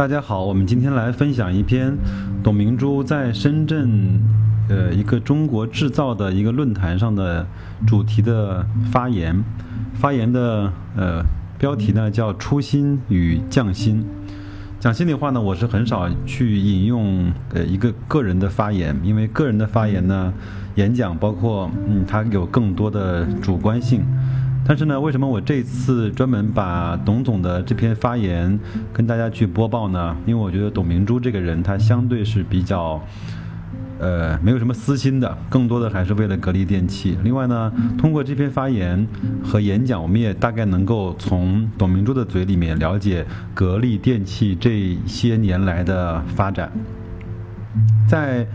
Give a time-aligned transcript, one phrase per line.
[0.00, 1.94] 大家好，我们今天来分享一篇
[2.42, 4.18] 董明珠在深圳，
[4.66, 7.46] 呃，一个中国制造的一个论坛上的
[7.86, 9.44] 主题的发言。
[9.92, 11.22] 发言的呃
[11.58, 14.02] 标题呢叫“初心与匠心”。
[14.80, 20.32] 讲心里话呢，我是很少去引用呃一个个人的发言，因为个人的发言呢，
[20.76, 24.02] 演讲包括嗯，它有更多的主观性。
[24.70, 28.56] 但是呢，为什么我这次专门把董总的这篇发言
[28.92, 30.16] 跟大家去播报呢？
[30.26, 33.02] 因为我觉得董明珠这个人，他相对是比较，
[33.98, 37.18] 呃，没有什么私心的，更多的还是为了格力电器。
[37.24, 39.04] 另外呢，通过这篇发言
[39.42, 46.70] 和演讲，我们也大概能够从董明珠的嘴里面了解格力电器这些年来的发展。
[48.08, 48.46] 在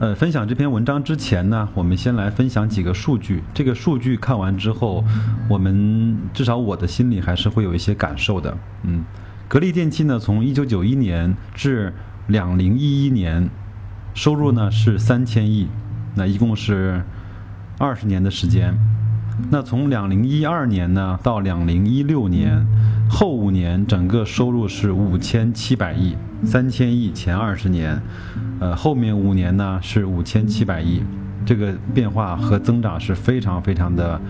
[0.00, 3.44] 呃，分享这篇文章之前呢，我们先来分享几个数据。
[3.54, 5.04] 这个数据看完之后，
[5.48, 8.56] 我们至少我的心里还是会有一些感受的。
[8.82, 9.04] 嗯，
[9.46, 11.94] 格力电器呢，从一九九一年至
[12.26, 13.48] 两零一一年，
[14.12, 15.68] 收入呢是三千亿，
[16.16, 17.04] 那一共是
[17.78, 18.76] 二十年的时间。
[19.50, 22.66] 那从两零一二年呢到两零一六年，
[23.08, 28.00] 后五年整个收入是五千七百亿，三千亿前二十年，
[28.60, 31.02] 呃后面五年呢是五千七百亿，
[31.44, 34.20] 这个变化和增长是非常非常的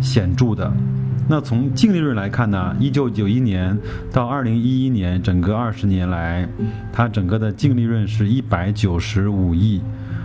[0.00, 0.72] 显著的。
[1.30, 3.76] 那从净利润来看呢，一九九一年
[4.10, 6.48] 到二零一一年整个二十年来，
[6.90, 9.82] 它整个的净利润是一百九十五亿。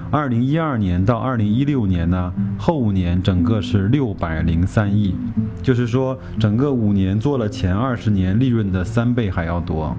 [0.10, 5.14] 二零一二年到二零一六年呢，后五年整个是六百零三亿，
[5.62, 9.98] 就是说整个五年做了前二十年利润的三倍还要多。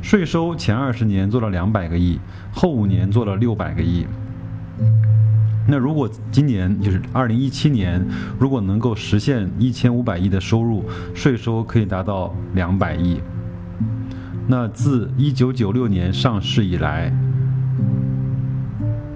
[0.00, 2.18] 税收前二十年做了两百个亿，
[2.52, 4.06] 后五年做了六百个亿。
[5.66, 8.02] 那如果今年就是二零一七年，
[8.38, 13.20] 如果能够实现一千五百亿的收入，税收可以达到两百亿。
[14.46, 17.12] 那自一九九六年上市以来。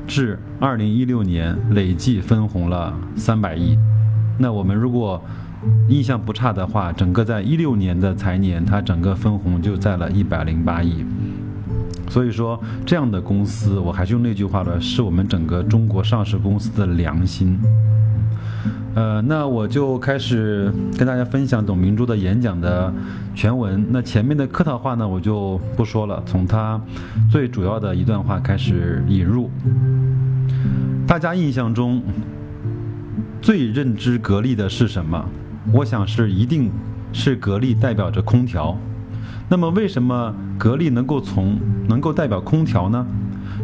[0.06, 3.78] 至二零一六年累计分红了三百亿，
[4.36, 5.22] 那我们如果
[5.88, 11.04] 印象不差的话，整个在一六年的财年，它整个分红就在了一百零八亿。
[12.08, 17.58] 所以说，这样的公司，我还是用那句话了，是我们整个中国上市公司的良心。
[18.94, 22.92] 呃，那我就开始跟大家分享董明珠的演讲的
[23.34, 23.82] 全文。
[23.90, 26.78] 那前面的客套话呢，我就不说了，从他
[27.30, 29.48] 最主要的一段话开始引入。
[31.06, 32.02] 大家印象中
[33.40, 35.24] 最认知格力的是什么？
[35.70, 36.70] 我想是一定
[37.12, 38.76] 是格力代表着空调。
[39.48, 41.58] 那么为什么格力能够从
[41.88, 43.06] 能够代表空调呢？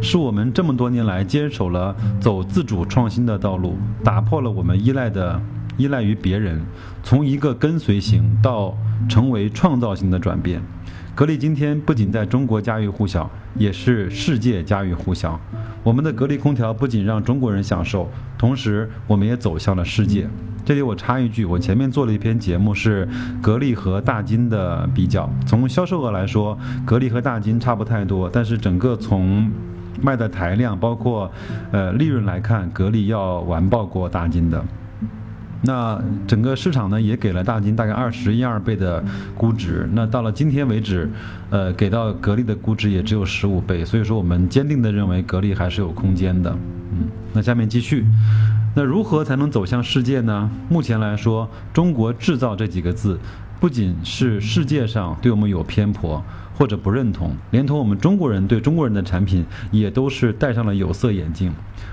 [0.00, 5.40] 是我们这么多年来坚守了走自主创新的道路，打破了我们依赖的
[5.76, 6.60] 依赖于别人，
[7.02, 8.76] 从一个跟随型到
[9.08, 10.62] 成为创造型的转变。
[11.18, 15.36] 格力今天不仅在中国家喻户晓，也是世界家喻户晓。
[15.82, 18.08] 我们的格力空调不仅让中国人享受，
[18.38, 20.28] 同时我们也走向了世界。
[20.64, 23.08] 这里我插一句，我前面做了一篇节目，是
[23.42, 25.28] 格力和大金的比较。
[25.44, 29.50] 从销售额来说，格力和大金差不太多，但是整个从
[30.00, 31.28] 卖的台量，包括
[31.72, 34.64] 呃利润来看，格力要完爆过大金的。
[35.62, 39.02] 那整个市场呢，也给了大金大概二十一二倍的
[39.36, 39.88] 估值。
[39.92, 41.10] 那到了今天为止，
[41.50, 43.84] 呃，给到格力的估值也只有十五倍。
[43.84, 46.50] 所以说，我们坚定的认为格力还是有空间的。
[46.92, 48.04] 嗯，那下面继续。
[48.74, 50.48] 那如何才能走向世界呢？
[50.68, 53.18] 目前来说，中国制造这几个字。
[53.60, 56.22] 不仅是世界上对我们有偏颇
[56.58, 61.52] 或者不认同，连同我们中国人对中国人的产品也都是戴上了有色眼镜。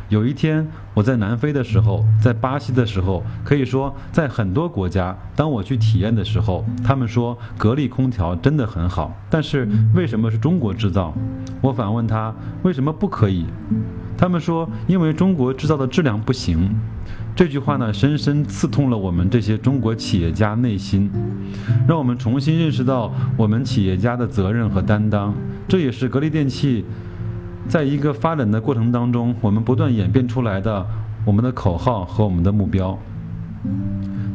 [0.09, 11.13] 有一天我在南非的时候，在巴西的时候，可以说在很多国家，当我去体验的时候，他们说格力空调真的很好，但是为什么是中国制造？
[11.61, 12.33] 我反问他
[12.63, 13.45] 为什么不可以？
[14.17, 16.75] 他们说因为中国制造的质量不行。
[17.35, 21.11] 这句话呢，深深刺痛了我们这些中国企业家内心，
[21.85, 25.33] 让我们重新认识到我们企业家的责任和担当。
[25.67, 26.85] 这也是格力电器
[27.67, 30.87] 在一个发展的过程当中，我们不断演变出来的
[31.25, 32.97] 我们的口号和我们的目标。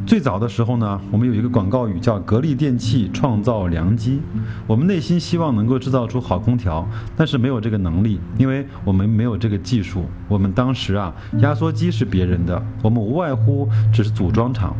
[0.05, 4.19] 最早的时候呢，我们有一个广告语叫“格力电器创造良机”。
[4.67, 10.05] 我们内心希望能够制造出好空调，但是没有这个能力，因为我们没有这个技术。
[10.27, 14.75] 我们当时啊，压缩机是别人的，我们无外乎只是组装厂。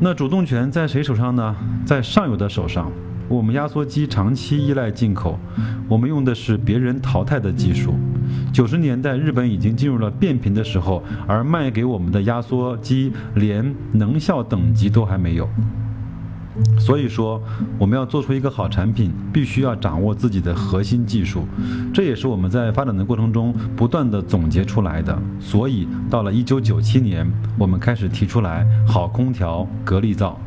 [0.00, 1.54] 那主动权在谁手上呢？
[1.84, 2.90] 在上游的手上。
[3.28, 5.38] 我们压缩机长期依赖进口，
[5.88, 7.94] 我们用的是别人淘汰的技术。
[8.52, 15.48] 九十年代，日本已经进入了变频的时候，而卖给我们的压缩机连能效等级都还没有。
[16.78, 17.42] 所以说，
[17.78, 21.44] 我们要做出一个好产品，必须要掌握自己的核心技术，
[21.92, 25.16] 这也是我们在发展的过程中不断的总结出来的。
[25.38, 30.40] 所以，到了一九九七年，我们开始提出来好空调格力造。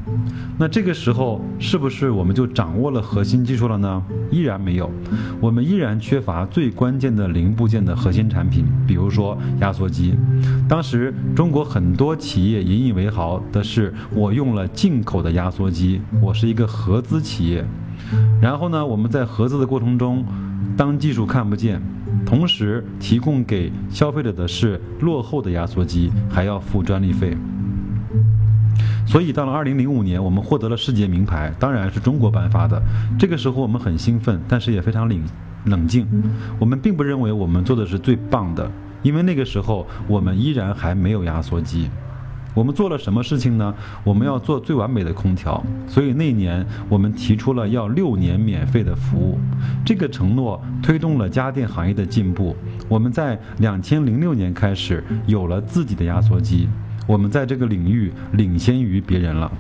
[0.58, 4.04] 那这个时候，是不是我们就掌握了核心技术了呢？
[4.30, 4.92] 依然没有，
[5.40, 10.14] 我们依然缺乏最关键的零部件的核心产品，比如说压缩机。
[10.68, 17.66] 当时中国很多企业引以为豪的是，我用了进口的压缩机，我是一个合资企业。
[18.42, 20.26] 然后呢，我们在合资的过程中，
[20.76, 21.82] 当技术看不见，
[22.26, 27.36] 同时提供给消费者的是落后的压缩机，还要付专利费。
[29.10, 32.80] 所以到了二零零五年，我们获得了世界名牌，当然是中国颁发的。
[33.18, 35.20] 这个时候我们很兴奋，但是也非常冷
[35.66, 36.06] 冷静。
[36.60, 38.70] 我们并不认为我们做的是最棒的，
[39.02, 41.90] 因为那个时候我们依然还没有压缩机。
[42.54, 43.74] 我们做了什么事情呢？
[44.04, 45.60] 我们要做最完美的空调。
[45.88, 49.40] 所以那一年我们提出了要六年免费的服务，
[49.84, 52.56] 这个承诺推动了家电行业的进步。
[52.88, 56.70] 我们在两千零六年开始有了自己的压缩机。
[57.10, 59.52] 我们在这个领域领先于别人了。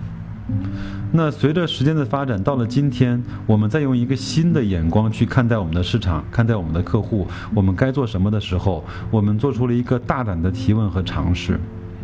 [1.11, 11.59] 那随着时间的发展，到了今天，我们再用一个新的眼光去看待我们的市场，看待我们的客户，我们该做什么的时候，我们做出了一个大胆的提问和尝试：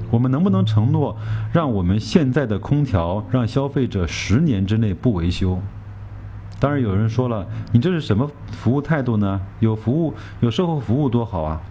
[0.09, 1.15] 我们能不能承诺，
[1.53, 5.61] 让我们现在的空调让消费者十年之内不维修？
[6.59, 9.39] 当然，有人说了，你这是什么服务态度呢？
[9.59, 11.61] 有服务，有售后服务多好啊！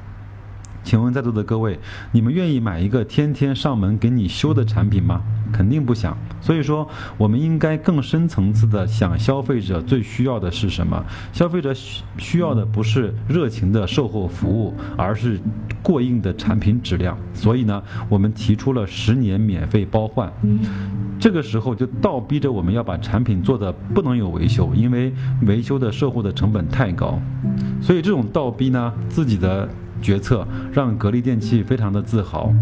[0.85, 1.79] 请问在座的各位，
[2.13, 5.21] 你们愿意买一个天天上门给你修的产品吗？
[5.53, 6.17] 肯定不想。
[6.41, 6.87] 所以说，
[7.17, 11.03] 我们应该更深层次的想，消费者最需要的是什么？
[11.33, 11.73] 消费者
[12.19, 15.41] 需要的不是热情的售后服务，而是
[15.83, 17.17] 过硬的产品质量。
[17.33, 20.31] 所以呢，我们提出了十年免费包换。
[21.19, 25.13] 这个时候就倒逼着我们要把产品做的不能有维修，因为
[25.47, 27.19] 维修的售后的成本太高。
[27.81, 29.69] 所以这种倒逼呢，自己的。
[30.05, 32.53] 决策让格力电器非常的自豪。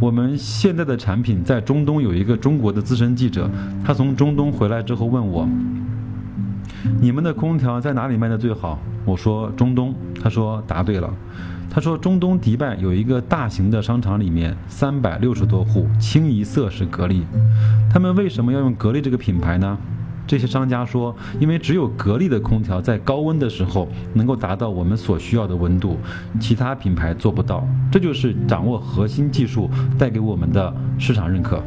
[0.00, 3.48] 我们现在的产品在中东有一个中国的资深记者，
[3.84, 5.46] 他从中东回来之后问我
[6.98, 11.12] ：“你们的空调在哪里卖的最好？”我说：“中东。”他说：“答对了。”
[11.68, 17.26] 他说：“中东迪拜有一个大型的商场，里面三百六十多户，清一色是格力。
[17.92, 19.76] 他们为什么要用格力这个品牌呢？”
[20.26, 25.98] 这些商家说，因为只有格力的空调在高温的时候能够达到我们所需要的温度，
[26.40, 27.66] 其他品牌做不到。
[27.92, 31.62] 这就是掌握核心技术带给我们的市场认可。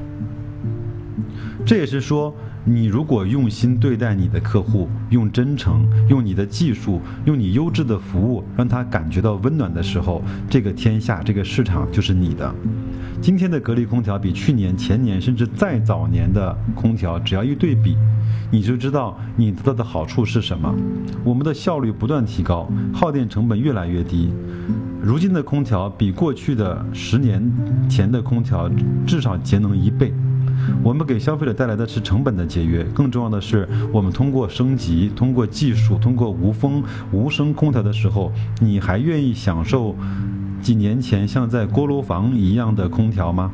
[1.65, 2.33] 这也是说，
[2.65, 12.53] 你如果用心对待你的客户，用真诚，用你的技术，用你优质的服务，让他感觉到温暖的时候，这个天下，这个市场就是你的。
[13.21, 17.97] 今天的格力空调比去年、前年甚至再早年的空调，只要一对比，
[18.49, 20.73] 你就知道你得到的好处是什么。
[21.23, 24.33] 我们的效率不断提高，耗电成本越来越低。
[25.01, 27.41] 如今的空调比过去的十年
[27.89, 28.69] 前的空调
[29.05, 30.13] 至少节能一倍。
[30.81, 36.81] 我们给消费者带来的是成本的节约，更重要的是，我们通过升级、通过技术、通过无风
[37.11, 38.31] 无声空调的时候，
[38.61, 39.93] 你还愿意享受？
[40.61, 43.51] 几年前像在锅炉房一样的空调吗？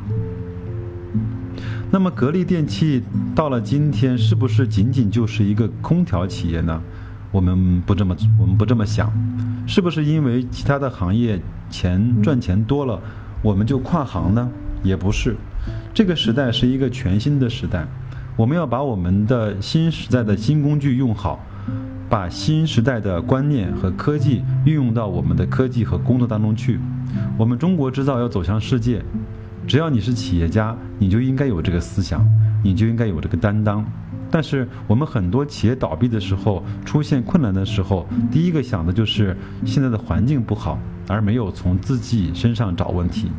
[1.90, 3.02] 那么格力电器
[3.34, 6.82] 到了今天是不是仅仅就是一个空调企业呢？
[7.30, 9.12] 我们不这么我们不这么想，
[9.66, 13.00] 是不是因为其他的行业钱赚钱多了，
[13.42, 14.48] 我们就跨行呢？
[14.82, 15.36] 也不是，
[15.94, 17.86] 这个时代是一个全新的时代，
[18.36, 21.40] 我们要把我们的新时代的新工具用好。
[22.08, 26.78] 把新时代的观念和科技运用到我们的科技和工作当中去。
[27.36, 29.02] 我们中国制造要走向世界，
[29.66, 32.26] 只要你是企业家，你就应该有这个思想，
[32.62, 33.84] 你就应该有这个担当。
[34.30, 43.30] 但是我们很多企业倒闭的时候，出现困难的时候，第一个想的就是现在的环境不好，而没有从自己身上找问题。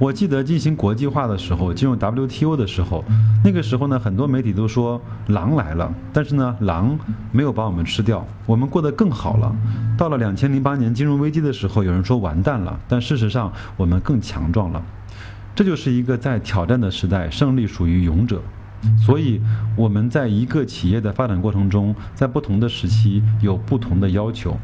[0.00, 3.04] 我记得进行国际化的时候，进入 WTO 的时候，
[3.44, 6.98] 那个时候呢，很多媒体都说狼来了，但是呢，狼
[7.30, 9.54] 没有把我们吃掉，我们过得更好了。
[9.98, 14.82] 到了两千零八年金融危机的时候，有人说完蛋了，但事实上我们更强壮了。
[15.54, 18.40] 这就是一个在挑战的时代，胜利属于勇者。
[19.04, 19.38] 所以
[19.76, 24.56] 我们在一个企业的发展过程中，在不同的时期有不同的要求，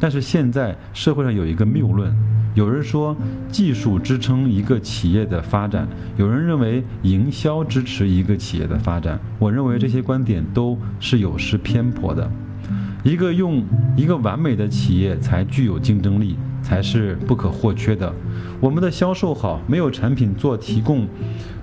[0.00, 2.12] 但是现在社会上有一个谬论。
[2.54, 3.16] 有人说
[3.48, 9.20] 技术支撑一个企业的发展，有人认为营销支持一个企业的发展。
[9.38, 12.28] 我认为这些观点都是有失偏颇的。
[13.04, 13.62] 一个用
[13.96, 18.12] 一个完美的企业才具有竞争力，才是不可或缺的。
[18.60, 21.06] 我们的销售好，没有产品做提供，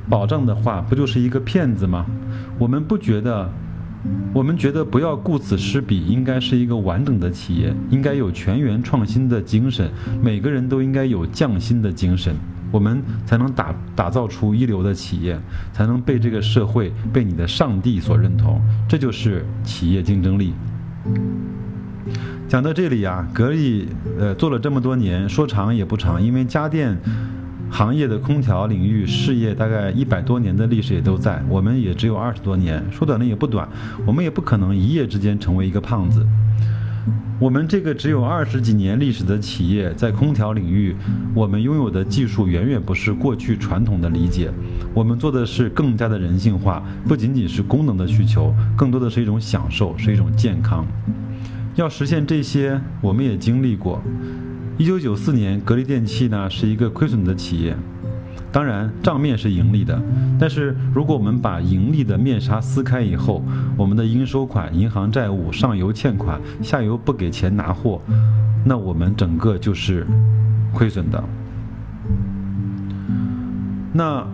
[0.10, 2.06] 保障的话，不就是一个骗子吗？
[2.58, 3.52] 我们不觉得，
[4.34, 9.90] 我们觉得不要顾此失彼，应该是一个完整的企业，应该有全员创新的精神，
[10.22, 12.36] 每个人都应该有匠心的精神，
[12.72, 15.40] 我们才能打打造出一流的企业，
[15.74, 18.62] 才能被这个社会、被你的上帝所认同。
[18.88, 20.54] 这就是企业竞争力。
[22.48, 26.96] 讲到这里啊，格力呃做了这么多年，说长也不长，因为家电
[27.70, 33.68] 行业的空调领域事业大概一百多年的历史也都在，我们也只有二十多年，说短了也不短，
[34.06, 36.26] 我们也不可能一夜之间成为一个胖子。
[37.40, 40.96] 我们这个只有二十几年历史的企业，在空调领域，
[41.36, 44.50] 我们拥有的技术远远不是过去传统的理解，
[44.94, 50.84] 我们做的是更加的人性化，不仅仅是功能的需求，更多的是一种享受，是一种健康。
[51.78, 54.02] 要实现这些，我们也经历过。
[54.80, 57.78] 一九九四年，格力电器呢是一个亏损的企业，
[58.52, 60.02] 当然账面是盈利的。
[60.40, 63.44] 但是如果我们把盈利的面纱撕开以后，
[63.78, 68.02] 我们的应收款、银行债务、上游欠款、下游不给钱拿货，
[68.66, 70.04] 那我们整个就是
[70.74, 71.24] 亏损的。
[73.94, 74.26] 那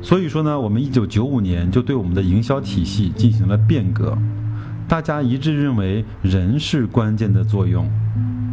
[0.00, 4.16] 所以说呢，我们一九九五年就对我们的营销体系进行了变革。
[4.88, 7.90] 大家一致认为人是关键的作用，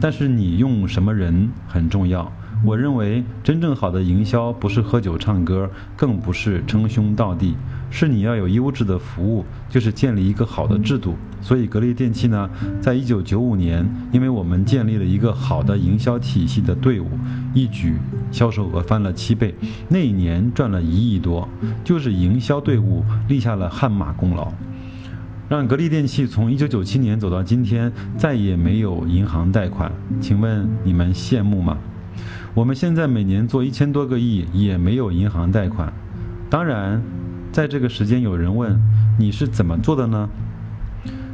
[0.02, 2.32] 但是你用什么人很重要。
[2.66, 7.56] 我认为真正好的营销不是喝酒唱歌，更不是称兄道弟，
[7.92, 11.16] 是你要有优质的服务，就是建立一个好的制度。
[11.40, 12.50] 所以格力电器呢，
[12.82, 17.10] 在一九九五年，因为我们建立了一个好的营销体系的队伍，
[17.54, 17.98] 一举
[18.32, 19.54] 销售额翻了七倍，
[19.90, 21.48] 那一年赚了一亿多，
[21.84, 24.52] 就是营销队伍立下了汗马功劳。
[25.54, 31.78] 让格力电器从一九九七年走到今天，再也没有银行贷款，请问你们羡慕吗？
[32.56, 35.94] 我们现在每年做一千多个亿，也没有银行贷款。
[36.50, 37.00] 当然，
[37.52, 38.82] 在这个时间，有人问
[39.20, 40.28] 你是怎么做的呢？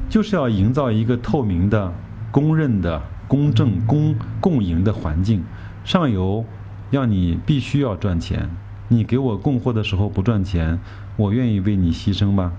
[0.10, 1.94] 就是要营造一个透明的、
[2.30, 5.42] 公认的、公正、公共赢的环境。
[5.86, 6.44] 上游
[6.92, 8.50] 要你必须要赚钱，
[8.90, 10.78] 你给我供货的时候不赚钱，
[11.16, 12.52] 我愿意为你牺牲吗？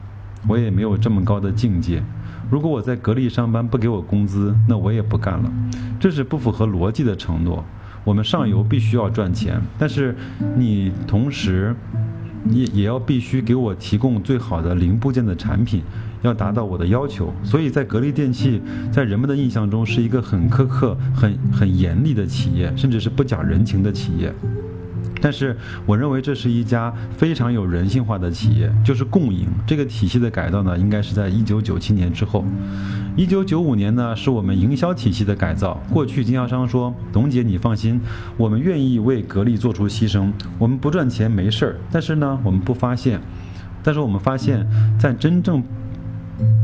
[0.49, 2.02] 我也没有这么高的境界。
[2.50, 5.52] 如果我在格力上班不给我工资，那我也不干了。
[6.00, 7.64] 这是不符合逻辑的承诺。
[8.02, 10.16] 我们上游必须要赚钱，但是
[10.56, 11.76] 你同时
[12.49, 15.82] 也也要必须给我提供最好的零部件的产品，
[16.23, 17.32] 要达到我的要求。
[17.44, 24.35] 所以在格力电器在人们的印象中是一个很苛刻、很很严厉的企业，甚至是不讲人情的企业。
[25.21, 32.45] 但是，我认为这是一家非常有人性化的企业，就是共赢这个体系的改造呢，应该是在一九九七年之后。
[33.17, 35.79] 一九九五年呢，是我们营销体系的改造。
[35.93, 38.00] 过去经销商说：“董姐，你放心，
[38.39, 43.21] 我们愿意为格力做出牺牲，我们不赚钱没事儿。”但是呢，我们不发现。
[43.83, 44.67] 但是我们发现，
[44.99, 45.62] 在真正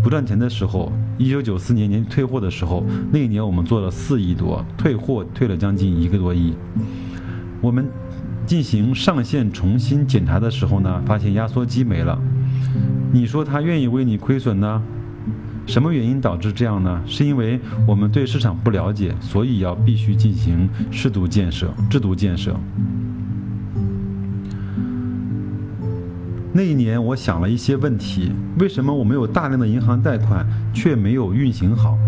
[0.03, 6.55] 不赚钱的时候，一九九四年年退货的时候，那一年我们做了四亿多，退货退了将近一个多亿。
[7.61, 7.87] 我们。
[8.47, 12.17] 进行上线重新检查的时候呢，发现压缩机没了。
[13.13, 14.81] 你说他愿意为你亏损呢？
[15.67, 17.03] 什么原因导致这样呢？
[17.07, 22.57] 是因为我们对市场不了解，所以要必须进行适度建设、制度建设。
[26.53, 31.99] 那一年我想了一些问题：为什么我们有大量的银行贷款却没有运行好？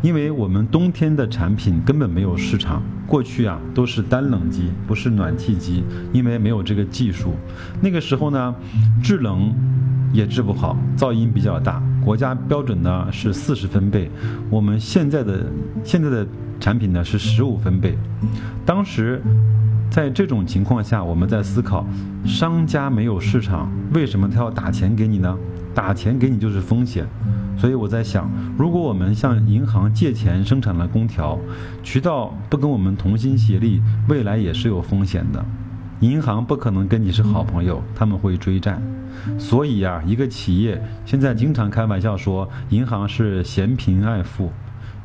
[0.00, 7.34] 因为我们冬天的产品根本没有市场，过去啊都是单冷机，不是暖气机，因为没有这个技术。
[7.78, 8.54] 那个时候呢，
[9.02, 9.52] 制冷
[10.14, 14.10] 也治不好，噪音比较大，国家标准呢是四十分贝，
[14.48, 15.44] 我们现在的
[15.84, 16.26] 现在的
[16.58, 17.98] 产品呢是十五分贝。
[18.64, 19.20] 当时
[19.90, 21.86] 在这种情况下，我们在思考，
[22.24, 25.36] 商家没有市场，为什么他要打钱给你呢？
[25.74, 27.06] 打钱给你就是风险。
[27.56, 31.38] 所以我在想，如果我们向银行借钱生产了空调，
[31.82, 35.44] 渠道不跟我们同心协力，未来也是有风险的。
[36.00, 38.80] 银行不可能跟你是好朋友，他们会追债。
[39.38, 44.50] 所以呀，一个企业现在经常开玩笑说，银行是嫌贫爱富。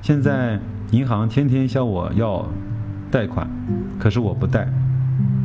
[0.02, 0.60] 现在
[0.92, 2.48] 银行天天向我要
[3.12, 3.48] 贷款，
[4.00, 4.68] 可是我不贷。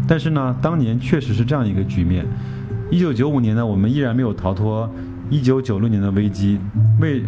[0.07, 2.25] 但是呢，当年确实是这样一个局面。
[2.91, 4.89] 一九九五年呢，我们依然没有逃脱。
[5.33, 6.61] 一九九六年的危机，
[7.01, 7.23] 为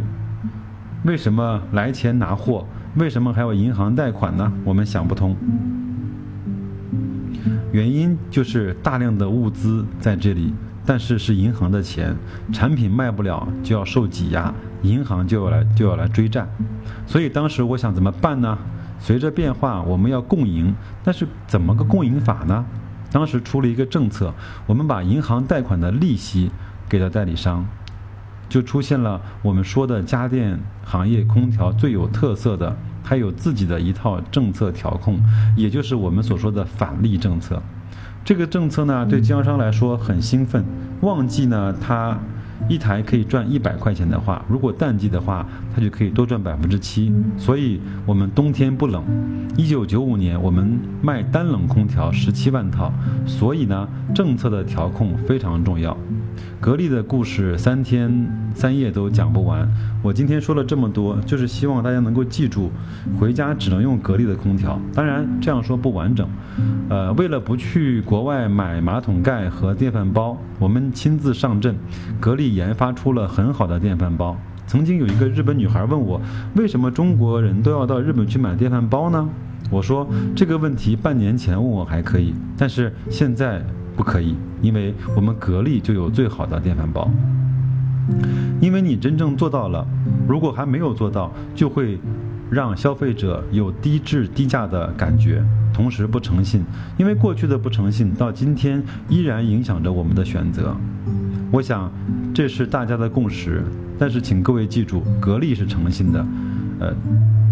[1.06, 2.66] 为什么来钱拿货？
[2.96, 4.52] 为什么还有银行贷款呢？
[4.62, 5.34] 我们想不通。
[7.73, 10.52] 原因就是大量的物资在这里，
[10.84, 12.14] 但是是银行的钱，
[12.52, 16.46] 产品卖不了就要受挤压，银行就要来就要来追债。
[17.06, 18.58] 所以当时我想怎么办呢？
[18.99, 22.62] 随着变化，我们要共赢，但是怎么个共赢法呢？
[23.11, 24.34] 当时出了一个政策，
[24.66, 26.50] 我们把银行贷款的利息
[26.87, 27.66] 给了代理商，
[28.54, 35.18] 就出现了我们说的家电行业空调最有特色的，它有自己的一套政策调控，
[35.56, 37.61] 也就是我们所说的返利政策。
[38.25, 40.64] 这个政策呢，对经销商来说很兴奋，
[41.00, 42.16] 旺季呢，它。
[42.68, 47.12] 一台可以赚一百块钱的话，如果淡季的话，它就可以多赚百分之七。
[47.37, 49.02] 所以，我们冬天不冷。
[49.56, 52.92] 一九九五年，我们卖单冷空调十七万套。
[53.26, 55.96] 所以呢，政策的调控非常重要。
[56.61, 58.11] 格力的故事三天
[58.54, 59.68] 三夜都讲不完。
[60.02, 62.70] 我今天说了这么多，就是希望大家能够记住，
[63.20, 64.80] 回家只能用格力的空调。
[64.94, 66.26] 当然这样说不完整。
[66.88, 71.76] 呃，为了不去国外买马桶盖和电饭煲，我们亲自上阵，
[72.18, 74.36] 格力研发出了很好的电饭煲。
[74.66, 76.20] 曾经有一个日本女孩问我，
[76.56, 79.28] 为什么中国人都要到日本去买电饭煲呢？
[79.70, 83.64] 我说这个问题半年前问我还可以，但是现在。
[83.96, 87.08] 不可以，因为我们格力就有最好的电饭煲。
[88.60, 89.86] 因为你真正做到了，
[90.26, 92.00] 如果还没有做到，就会
[92.50, 95.40] 让消费者有低质低价的感觉，
[95.72, 96.64] 同时不诚信。
[96.96, 100.76] 因为过去的不诚信到今天依然影响着我们的选择。
[101.54, 101.88] 我想
[102.34, 103.62] 这是大家的共识。
[103.96, 106.26] 但是请各位记住，格力是诚信的，
[106.80, 106.92] 呃，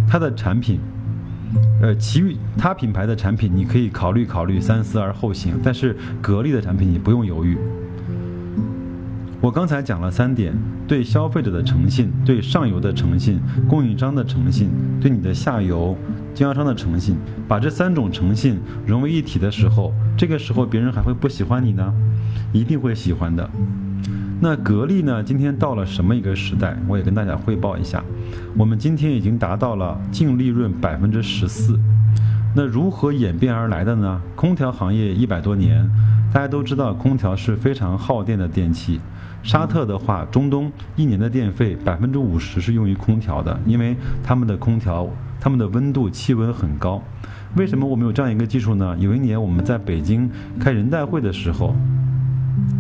[0.09, 0.81] 它的产品。
[1.81, 5.55] 呃，其余它品牌的产品你可以考虑考虑，三思而后行。
[5.63, 7.57] 但是格力的产品你不用犹豫。
[9.41, 10.53] 我刚才讲了三点：
[10.89, 14.69] 对消费者的诚信，对上游的诚信，供应商的诚信，
[15.01, 15.97] 对你的下游
[16.35, 17.17] 经销商的诚信。
[17.47, 21.95] 把这三种诚信融为一体的时候，这个时候别人还会不喜欢你呢？
[22.53, 23.49] 一定会喜欢的。
[24.45, 25.23] 那格力呢？
[25.23, 26.77] 今天到了什么一个时代？
[26.89, 28.03] 我也跟大家汇报一下，
[28.59, 31.79] 我们今天已经达到了净利润百分之十四。
[32.53, 34.21] 那如何演变而来的呢？
[34.35, 35.89] 空调行业一百多年，
[36.35, 38.99] 大家都知道空调是非常耗电的电器。
[39.45, 45.09] 沙特的话，中东一年的电费百分之五十是用于空调的，因为他们的空调，
[45.41, 47.01] 他们的温度气温很高。
[47.57, 48.97] 为什么我们有这样一个技术呢？
[48.99, 51.77] 有一年我们在北京开人代会的时候。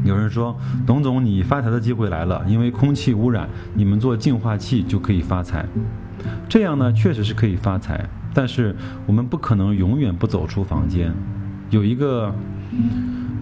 [0.04, 0.56] 有人说
[0.86, 5.64] ：“董总，你发财的机会来了，因为空气污染，你们做净化器就可以发财。
[6.48, 8.04] 这样呢，确实是可以发财，
[8.34, 8.74] 但是
[9.06, 11.12] 我们不可能永远不走出房间。
[11.70, 12.34] 有一个，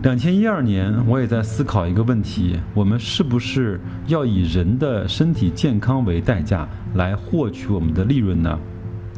[0.03, 8.59] 两千一二年，我也在思考一个问题：我们是不是要以人的身体健康为代价来获取我们的利润呢？”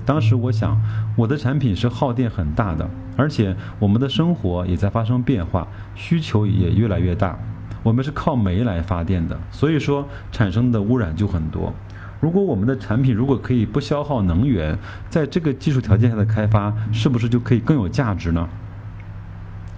[0.05, 0.81] 当时我想，
[1.17, 7.39] 我的产品是耗电很大的，而且我们的生活也在发生变化，需求也越来越大。
[7.83, 11.73] 我们是靠煤来发电的，所以说产生的污染就很多。
[12.21, 18.49] 如果我们的产品如果可以不消耗能源，在这个技术条件下的开发，是不是就可以更有价值呢？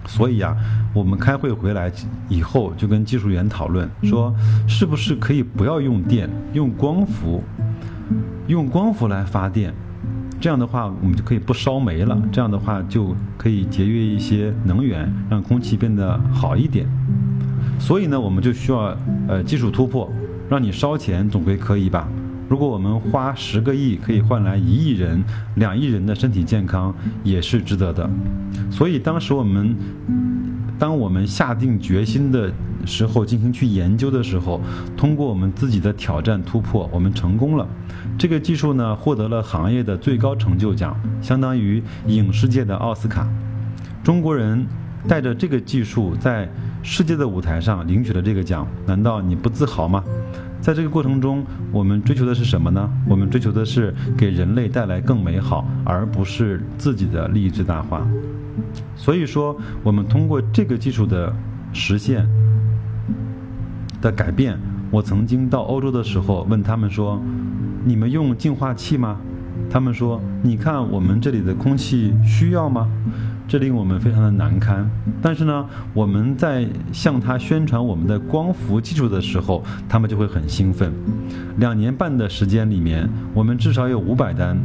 [0.07, 0.55] 所以啊，
[0.93, 1.91] 我们开会回来
[2.29, 4.31] 以后就跟技术员讨论，说
[4.67, 7.43] 是不是可以不要用电，用光伏，
[8.45, 9.73] 用光伏来发电。
[10.39, 12.21] 这样的话，我们就可以不烧煤了。
[12.31, 16.85] 这样的话，就可以节约一些能源，让空气变得好一点。
[17.79, 18.95] 所以呢，我们就需要
[19.27, 20.11] 呃技术突破，
[20.49, 22.07] 让你烧钱总归可以吧？
[22.47, 25.23] 如果我们花十个亿可以换来一亿人、
[25.55, 26.93] 两亿人的身体健康，
[27.23, 28.07] 也是值得的。
[28.69, 29.75] 所以当时我们，
[30.77, 32.51] 当我们下定决心的
[32.85, 34.59] 时候，进行去研究的时候，
[34.97, 37.67] 通过我们自己的挑战突破，我们成功了。
[38.17, 43.27] 这个技术呢，获得了行业的最高成就奖，相当于影视界的奥斯卡。
[44.03, 44.65] 中国人
[45.07, 46.49] 带着这个技术在
[46.83, 50.03] 世界的舞台上领取了这个奖，难道你不自豪吗？
[50.61, 52.89] 在这个过程中，我们追求的是什么呢？
[53.07, 58.05] 我们追求的是给人类带来更美好，而不是自己的利益最大化。
[58.95, 61.33] 所以说，我们通过这个技术的
[61.73, 62.27] 实现
[64.01, 64.57] 的改变，
[64.91, 67.21] 我曾经到欧洲的时候问他们说。
[67.87, 69.15] 你们用净化器吗？
[69.69, 72.89] 他们说：“你看我们这里的空气需要吗？”
[73.47, 74.89] 这令我们非常的难堪。
[75.21, 75.63] 但是呢，
[75.93, 80.91] 我们在向他宣传我们的光伏技术的时候，他们就会很兴奋。
[81.57, 84.57] 两年半的时间里面，我们至少有五百单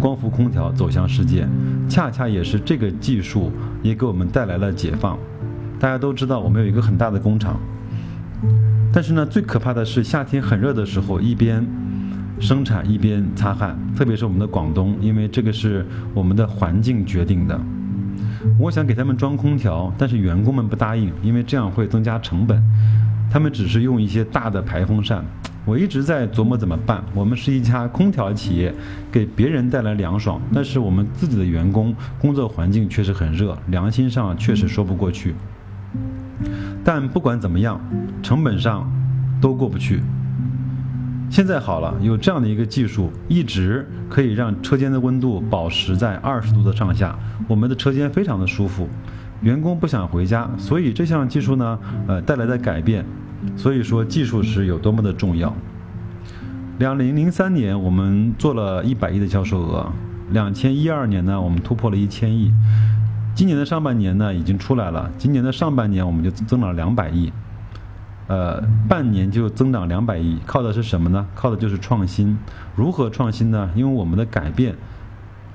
[0.00, 1.46] 光伏空调走向世界。
[1.88, 5.18] 恰恰也是这个技术也给我们带来了解放。
[5.78, 7.60] 大家都知道，我们有一个很大的工厂。
[8.92, 11.64] 但是呢，最可怕的是夏天很热的时候，一边
[12.40, 17.60] 生产一边擦汗，特别是我们的广东，因为这个是我们的环境决定的。
[18.58, 22.60] 我想给他们装空调，但是员工们不答应，因为这样会增加成本。
[23.30, 25.24] 他们只是用一些大的排风扇，
[25.64, 27.02] 我一直在琢磨怎么办。
[27.14, 28.74] 我们是一家空调企业，
[29.12, 35.34] 给别人带来凉爽，但是我们自己的员工工作环境确实很热，良心上确实说不过去。
[36.82, 37.80] 但不管怎么样，
[38.22, 38.90] 成本上
[39.40, 40.00] 都过不去。
[41.30, 47.16] 现在好了，有这样的一个技术，一直可以让车间的温度保持在二十度的上下，
[47.46, 48.88] 我们的车间非常的舒服，
[49.42, 53.04] 员工不想回家，所以这项技术呢，呃带来的改变。
[53.56, 55.54] 所以说技术是有多么的重要。
[56.78, 59.90] 两零零三年我们做了一百亿的销售额，
[60.30, 62.52] 两千一二年呢我们突破了一千亿，
[63.34, 67.32] 今年的上半年呢已经出来了，今年的上半年我们就增长两百亿，
[68.26, 71.26] 呃半年就增长两百亿，靠的是什么呢？
[71.34, 72.36] 靠的就是创新。
[72.76, 73.70] 如何创新呢？
[73.74, 74.74] 因为我们的改变，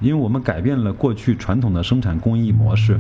[0.06, 3.00] 因为我们改变了过去传统的生产工艺模式，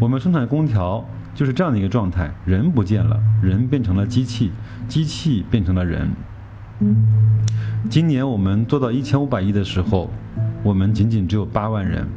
[0.00, 1.04] 我们生产空调。
[1.34, 4.50] 就是这样的一个状态，人不见了，人变成了机器，
[4.88, 6.08] 机器变成了人。
[7.88, 10.10] 今年我们做到一千五百亿的时候，
[10.64, 12.08] 我们仅仅只有八万人，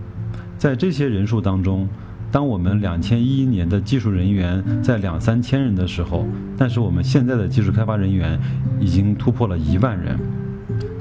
[0.58, 1.88] 在这些人数当中，
[2.32, 6.26] 当我们两千一一年的技术人员在两三千人的时候，
[6.58, 8.40] 但是我们现在的技术开发人员
[8.80, 10.18] 已经突破了一万人。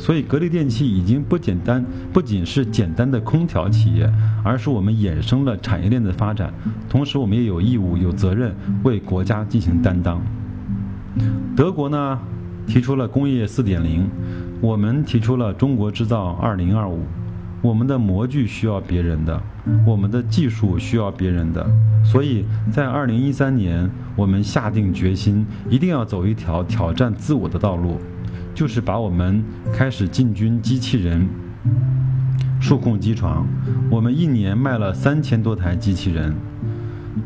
[0.01, 4.11] 所以，格力电器已经不简单，不仅是简单的空调企业，
[4.43, 6.53] 而是我们衍生了产业链的发展。
[6.89, 10.23] 同时，我们也有义务、有责任为国家进行担当。
[11.55, 12.19] 德国呢，
[12.67, 14.09] 提出了工业四点零，
[14.63, 17.03] 我们提出了中国制造二零二五。
[17.61, 19.39] 我们的模具需要别人的，
[19.87, 21.67] 我们的技术需要别人的。
[22.03, 28.01] 所以在二零一三年，我们下定决心，一定要走一条挑战自我的道路。
[28.61, 29.43] 就是把我们
[29.73, 31.27] 开始进军机器人
[32.61, 33.47] 数控机床，
[33.91, 36.37] 我们一年卖了三千多台机器人。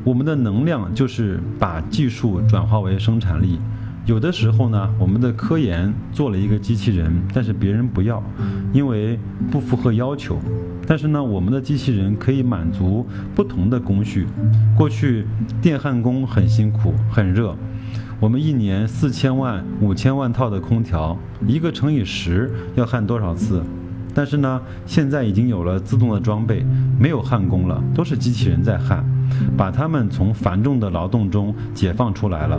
[0.05, 3.59] 我们的能量就是把技术转化为生产力。
[4.07, 8.23] 有的时候呢，我们的科研做了一个机器人，但是别人不要，
[8.73, 9.19] 因为
[9.51, 10.39] 不符合要求。
[10.87, 14.29] 但是呢，我们的机器人可以满足不同的工序。
[14.77, 15.27] 过去
[15.61, 17.57] 电焊工很辛苦，很热。
[18.25, 21.15] 我们一年四千万、五千万套的空调，
[21.47, 23.63] 一个乘以十要焊多少次？
[24.15, 26.65] 但是呢，现在已经有了自动的装备，
[26.99, 29.05] 没有焊工了，都是机器人在焊，
[29.59, 32.59] 把他们从繁重的劳动中解放出来了。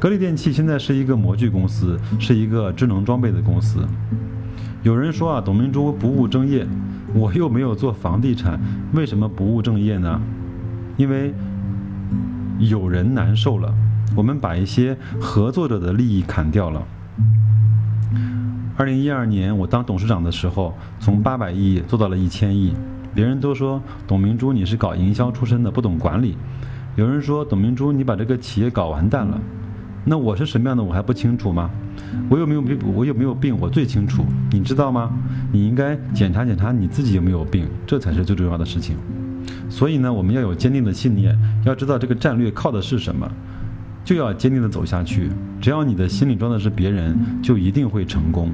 [0.00, 3.86] 格力电器现在是一个模具公司，是一个智能装备的公司。
[4.82, 6.66] 有人说啊，董明珠不务正业，
[7.12, 8.58] 我又没有做房地产，
[8.94, 10.18] 为什么不务正业呢？
[10.96, 11.34] 因为
[12.58, 13.74] 有人难受了。
[14.14, 16.82] 我们把一些合作者的利益砍掉了。
[18.76, 22.74] 二零一二年我当董事长的时候，从八百亿做到了一千亿。
[23.14, 26.36] 别人都说董明珠你是搞营销出身的，不懂管理。
[26.96, 29.40] 有人说董明珠你把这个企业搞完蛋了。
[30.04, 31.70] 那我是什么样的我还不清楚吗？
[32.28, 32.78] 我有没有病？
[32.94, 33.58] 我有没有病？
[33.58, 34.24] 我最清楚。
[34.50, 35.10] 你知道吗？
[35.50, 38.96] 你应该检查检查你自己有没有病，这才是最重要的事情。
[39.68, 43.26] 所以呢，我们要有坚定的信念，要知道这个战略靠的是什么。
[44.06, 45.28] 就要坚定的走下去。
[45.60, 48.52] 只要你的心里装的是别人，就一定会成功。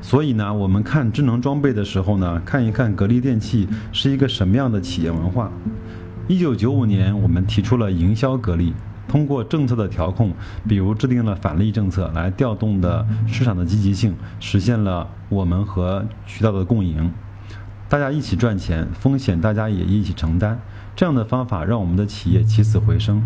[0.00, 5.52] 所以呢，我们看智能装备的时候呢，看一看格力电器是一个什么样的企业文化。
[6.26, 8.72] 一九九五年，我们提出了营销格力，
[9.06, 10.32] 通过政策的调控，
[10.66, 17.12] 比如制定了返利政策，来调动的市场的积极性，实现了我们和渠道的共赢。
[17.90, 20.58] 大家一起赚钱，风险大家也一起承担。
[21.00, 23.22] 这样的方法让我们的企业起死回生。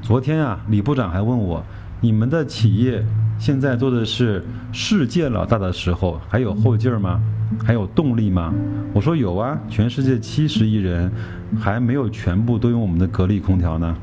[0.00, 1.60] 昨天啊，李部长还问我
[2.00, 3.04] ：“你们的企业
[3.36, 7.20] 现在做的是世界老大的时候，还有后劲儿吗？
[7.64, 8.54] 还有动力吗？”
[8.94, 11.10] 我说：“有啊，全世界七十亿人
[11.58, 13.96] 还没有全部都用我们的格力空调呢。”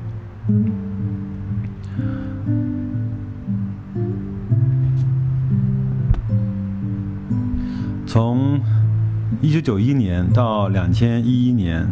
[8.06, 8.60] 从
[9.42, 11.88] 一九九一年到两千一一年。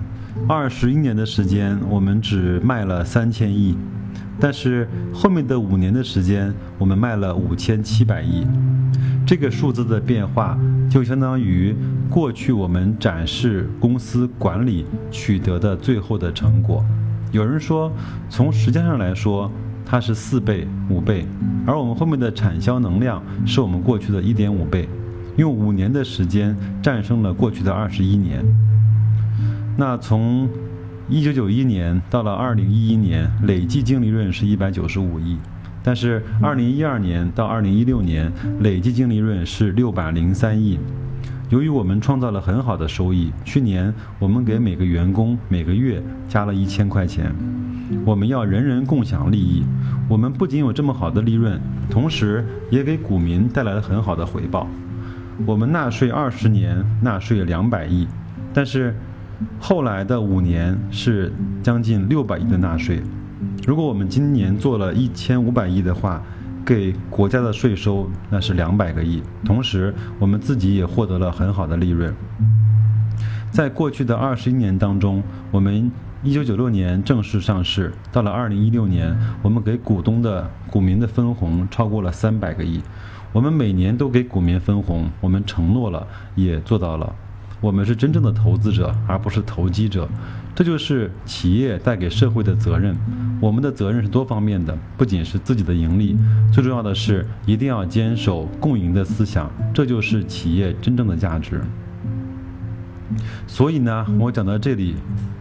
[0.47, 3.77] 二十一年的时间，我们只卖了三千亿，
[4.39, 8.45] 但是后面的五年的时间，我们卖了五千七百亿。
[9.25, 10.57] 这个数字的变化，
[10.89, 11.75] 就相当于
[12.09, 16.83] 过去我们展示公司管理取得的最后的成果。
[17.31, 17.89] 有人说，
[18.29, 19.49] 从时间上来说，
[19.85, 21.25] 它是四倍、五倍，
[21.65, 24.89] 而我们后面的产销能量是我们过去的一点五倍，
[25.37, 28.43] 用五年的时间战胜了过去的二十一年。
[29.81, 30.47] 那从
[31.09, 35.39] 一九九一年到了二零一一年，累计净利润是一百九十五亿，
[35.81, 40.77] 但是二零一二年到二零一六年，累计净利润是六百零三亿。
[41.49, 47.33] 由于我们创造了很好的收益，去年我们给每个员工每个月加了一千块钱。
[48.05, 49.63] 我们要人人共享利益。
[50.07, 54.67] 我们不仅有这么好的利润，同时也给股民带来了很好的回报。
[55.43, 58.07] 我们纳税二十年，纳税两百亿，
[58.53, 58.95] 但是
[59.59, 61.31] 后来的五年是
[61.63, 63.01] 将近六百亿的纳税。
[63.65, 66.21] 如果我们今年做了一千五百亿的话，
[66.65, 72.13] 给国家的税收那是两百个亿，同时我们自己也获得了很好的利润。
[73.51, 75.91] 在过去的二十一年当中，我们。
[76.23, 82.79] 一九九六年正式上市，到了二零一六年，我们给股东的股民的分红超过了三百个亿。
[83.33, 87.15] 我们每年都给股民分红，我们承诺了，也做到了。
[87.61, 90.09] 我们是真正的投资者，而不是投机者。
[90.53, 92.93] 这就是企业带给社会的责任。
[93.39, 96.17] 我们的责任是多方面的，不仅是自己的盈利，
[96.51, 99.49] 最重要的是一定要坚守共赢的思想。
[99.73, 101.61] 这就是企业真正的价值。
[103.47, 104.95] 所以呢，我讲到这里。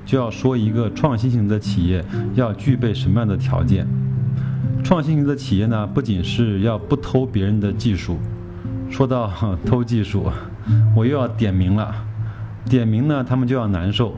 [0.06, 2.04] 就要说一个创新型的企业
[2.34, 3.86] 要具备什么样的条件？
[4.82, 8.18] 创新型的企业呢，不仅是要不偷别人的技术。
[8.90, 9.32] 说到
[9.64, 10.28] 偷技术，
[10.96, 11.94] 我又要点名了。
[12.68, 14.14] 点名呢，他们就要难受。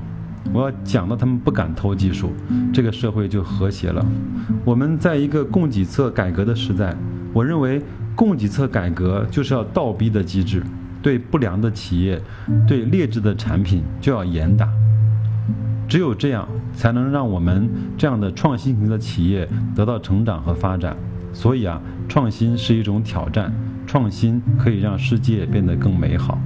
[0.52, 2.32] 我要讲到他们不敢偷技术，
[2.72, 4.04] 这个社会就和谐了。
[4.64, 6.94] 我们在一个供给侧改革的时代，
[7.32, 7.80] 我认为
[8.16, 10.62] 供给侧改革就是要倒逼的机制，
[11.00, 12.20] 对不良的企业、
[12.66, 14.68] 对劣质的产品就要严打。
[15.88, 20.96] 只有这样，才能让我们这样的创新型的企业得到成长和发展。
[21.32, 23.52] 所以啊，创新是一种挑战，
[23.86, 26.38] 创新可以让世界变得更美好。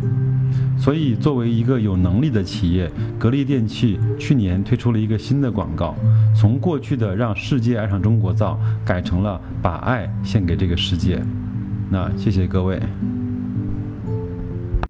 [0.79, 5.95] 所以，作为一个有能力的企业，格力电器去年推出了一个新的广告，
[6.35, 11.23] 从过去的“让世界爱上中国造”改成了“把爱献给这个世界”。
[11.91, 12.81] 那谢谢各位。